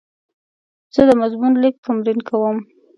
زه 0.93 1.01
د 1.09 1.11
مضمون 1.21 1.53
لیک 1.63 1.75
تمرین 1.85 2.19
کوم. 2.29 2.57